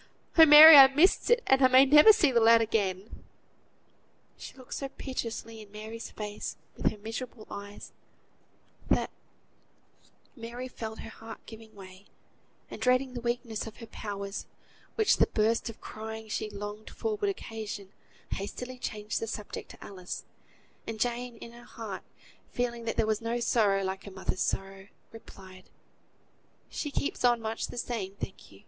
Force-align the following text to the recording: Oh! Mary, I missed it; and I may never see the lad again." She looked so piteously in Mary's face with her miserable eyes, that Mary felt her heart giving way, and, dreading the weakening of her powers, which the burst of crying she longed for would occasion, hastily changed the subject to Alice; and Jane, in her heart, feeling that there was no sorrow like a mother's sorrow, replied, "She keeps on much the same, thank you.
Oh! 0.35 0.47
Mary, 0.47 0.77
I 0.77 0.87
missed 0.87 1.29
it; 1.29 1.43
and 1.45 1.61
I 1.61 1.67
may 1.67 1.85
never 1.85 2.11
see 2.11 2.31
the 2.31 2.39
lad 2.39 2.59
again." 2.59 3.23
She 4.35 4.55
looked 4.55 4.73
so 4.73 4.89
piteously 4.89 5.61
in 5.61 5.71
Mary's 5.71 6.09
face 6.09 6.55
with 6.75 6.89
her 6.89 6.97
miserable 6.97 7.45
eyes, 7.51 7.91
that 8.89 9.11
Mary 10.35 10.67
felt 10.67 11.01
her 11.01 11.11
heart 11.11 11.45
giving 11.45 11.75
way, 11.75 12.07
and, 12.71 12.81
dreading 12.81 13.13
the 13.13 13.21
weakening 13.21 13.55
of 13.67 13.77
her 13.77 13.85
powers, 13.85 14.47
which 14.95 15.17
the 15.17 15.27
burst 15.27 15.69
of 15.69 15.81
crying 15.81 16.27
she 16.29 16.49
longed 16.49 16.89
for 16.89 17.15
would 17.17 17.29
occasion, 17.29 17.89
hastily 18.31 18.79
changed 18.79 19.19
the 19.19 19.27
subject 19.27 19.69
to 19.69 19.83
Alice; 19.83 20.23
and 20.87 20.99
Jane, 20.99 21.37
in 21.37 21.51
her 21.51 21.63
heart, 21.63 22.01
feeling 22.49 22.85
that 22.85 22.95
there 22.97 23.05
was 23.05 23.21
no 23.21 23.39
sorrow 23.39 23.83
like 23.83 24.07
a 24.07 24.09
mother's 24.09 24.41
sorrow, 24.41 24.87
replied, 25.11 25.69
"She 26.71 26.89
keeps 26.89 27.23
on 27.23 27.39
much 27.39 27.67
the 27.67 27.77
same, 27.77 28.15
thank 28.19 28.51
you. 28.51 28.59